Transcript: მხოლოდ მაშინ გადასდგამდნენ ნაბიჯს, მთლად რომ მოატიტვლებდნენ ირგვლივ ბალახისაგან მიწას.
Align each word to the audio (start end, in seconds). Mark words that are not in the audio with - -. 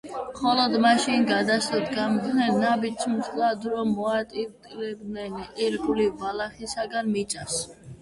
მხოლოდ 0.29 0.77
მაშინ 0.85 1.27
გადასდგამდნენ 1.31 2.57
ნაბიჯს, 2.65 3.07
მთლად 3.13 3.69
რომ 3.75 3.95
მოატიტვლებდნენ 4.01 5.39
ირგვლივ 5.69 6.21
ბალახისაგან 6.27 7.17
მიწას. 7.17 7.67